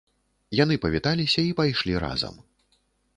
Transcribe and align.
Яны 0.59 0.75
павіталіся 0.85 1.41
і 1.49 1.51
пайшлі 1.59 1.93
разам. 2.05 2.35